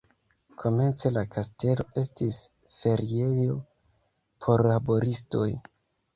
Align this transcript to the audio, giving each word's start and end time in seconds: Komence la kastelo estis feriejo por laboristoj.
Komence 0.61 1.11
la 1.17 1.23
kastelo 1.35 1.85
estis 2.03 2.39
feriejo 2.79 3.59
por 4.49 4.67
laboristoj. 4.73 5.47